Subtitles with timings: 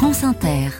[0.00, 0.70] France Inter.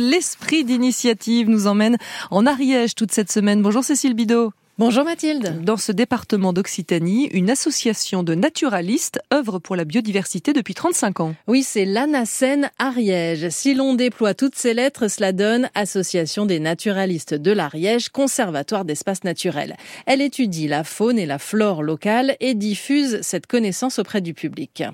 [0.00, 1.98] L'esprit d'initiative nous emmène
[2.30, 3.60] en Ariège toute cette semaine.
[3.60, 4.54] Bonjour Cécile Bidot.
[4.78, 5.62] Bonjour Mathilde.
[5.62, 11.34] Dans ce département d'Occitanie, une association de naturalistes œuvre pour la biodiversité depuis 35 ans.
[11.46, 13.50] Oui, c'est l'ANACEN Ariège.
[13.50, 19.24] Si l'on déploie toutes ces lettres, cela donne Association des naturalistes de l'Ariège, conservatoire d'espaces
[19.24, 19.76] naturels.
[20.06, 24.84] Elle étudie la faune et la flore locale et diffuse cette connaissance auprès du public.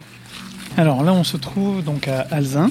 [0.77, 2.69] Alors là, on se trouve donc à Alzin.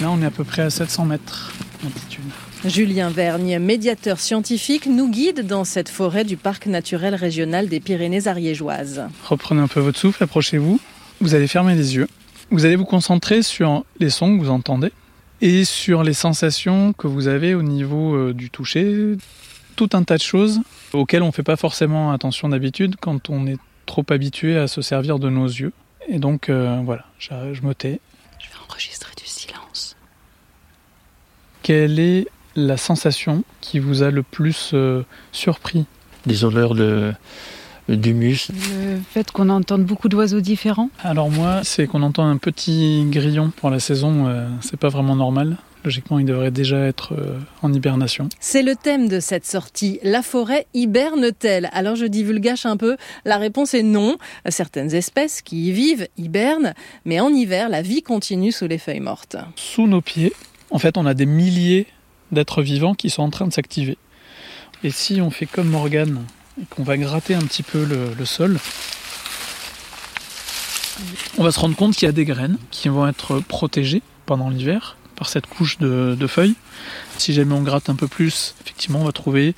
[0.00, 2.24] Là, on est à peu près à 700 mètres d'altitude.
[2.64, 8.26] Julien Vergne, médiateur scientifique, nous guide dans cette forêt du parc naturel régional des Pyrénées
[8.26, 9.02] ariégeoises.
[9.24, 10.80] Reprenez un peu votre souffle, approchez-vous.
[11.20, 12.08] Vous allez fermer les yeux.
[12.50, 14.90] Vous allez vous concentrer sur les sons que vous entendez
[15.42, 19.16] et sur les sensations que vous avez au niveau euh, du toucher.
[19.76, 20.60] Tout un tas de choses
[20.92, 24.82] auxquelles on ne fait pas forcément attention d'habitude quand on est trop habitué à se
[24.82, 25.72] servir de nos yeux.
[26.08, 28.00] Et donc euh, voilà, je, je me tais.
[28.38, 29.09] Je vais enregistrer
[31.62, 35.86] Quelle est la sensation qui vous a le plus euh, surpris?
[36.26, 37.12] Des odeurs de
[37.88, 38.50] d'humus.
[38.50, 40.90] Le fait qu'on entende beaucoup d'oiseaux différents.
[41.02, 45.16] Alors moi, c'est qu'on entend un petit grillon pour la saison, euh, c'est pas vraiment
[45.16, 45.56] normal.
[45.84, 48.28] Logiquement, il devrait déjà être euh, en hibernation.
[48.38, 49.98] C'est le thème de cette sortie.
[50.02, 51.70] La forêt hiberne-t-elle?
[51.72, 52.98] Alors je divulgage un peu.
[53.24, 54.18] La réponse est non.
[54.48, 56.74] Certaines espèces qui y vivent hibernent,
[57.06, 59.36] mais en hiver, la vie continue sous les feuilles mortes.
[59.56, 60.34] Sous nos pieds,
[60.70, 61.86] en fait, on a des milliers
[62.30, 63.96] d'êtres vivants qui sont en train de s'activer.
[64.84, 66.24] Et si on fait comme Morgane
[66.60, 68.58] et qu'on va gratter un petit peu le, le, sol,
[71.38, 74.50] on va se rendre compte qu'il y a des graines qui vont être protégées pendant
[74.50, 74.96] l'hiver
[75.28, 76.54] cette couche de, de, feuilles.
[77.18, 79.54] Si jamais on gratte un peu plus, effectivement, on va trouver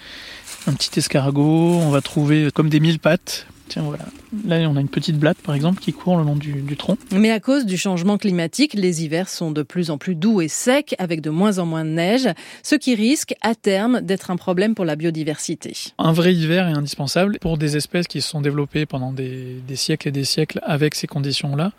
[0.67, 3.47] un petit escargot, on va trouver comme des mille pattes.
[3.69, 4.05] Tiens, voilà.
[4.47, 6.97] Là, on a une petite blatte, par exemple, qui court le long du, du, tronc.
[7.11, 10.49] Mais à cause du changement climatique, les hivers sont de plus en plus doux et
[10.49, 12.29] secs, avec de moins en moins de neige,
[12.63, 15.75] ce qui risque, à terme, d'être un problème pour la biodiversité.
[15.99, 19.77] Un vrai hiver est indispensable pour des espèces qui se sont développées pendant des, des
[19.77, 21.73] siècles et des siècles avec ces conditions-là.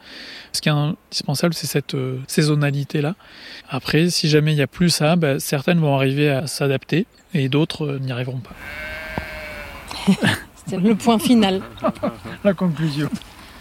[0.51, 3.15] Ce qui est indispensable, c'est cette euh, saisonnalité-là.
[3.69, 7.49] Après, si jamais il n'y a plus ça, bah, certaines vont arriver à s'adapter et
[7.49, 8.55] d'autres euh, n'y arriveront pas.
[10.67, 11.61] C'est le point final.
[12.43, 13.09] La conclusion.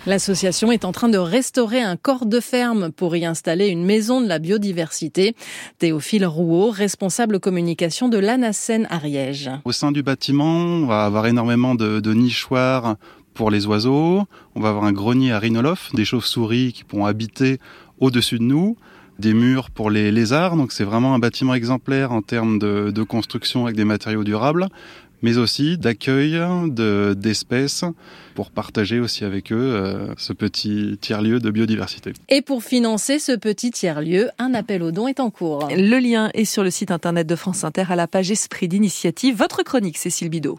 [0.04, 4.20] L'association est en train de restaurer un corps de ferme pour y installer une maison
[4.20, 5.36] de la biodiversité.
[5.78, 9.50] Théophile Rouault, responsable communication de l'ANACEN Ariège.
[9.64, 12.96] Au sein du bâtiment, on va avoir énormément de, de nichoirs
[13.32, 14.24] pour les oiseaux.
[14.56, 17.58] On va avoir un grenier à rhinolophes, des chauves-souris qui pourront habiter
[18.00, 18.76] au-dessus de nous
[19.18, 20.56] des murs pour les lézards.
[20.56, 24.68] Donc c'est vraiment un bâtiment exemplaire en termes de, de construction avec des matériaux durables
[25.22, 26.40] mais aussi d'accueil
[27.16, 27.84] d'espèces
[28.34, 32.12] pour partager aussi avec eux euh, ce petit tiers-lieu de biodiversité.
[32.28, 35.68] Et pour financer ce petit tiers-lieu, un appel aux dons est en cours.
[35.70, 39.36] Le lien est sur le site internet de France Inter à la page Esprit d'initiative.
[39.36, 40.58] Votre chronique, Cécile Bidot.